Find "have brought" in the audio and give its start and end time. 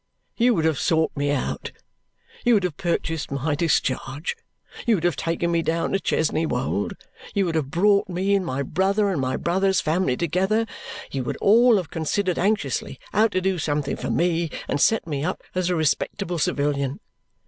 7.53-8.09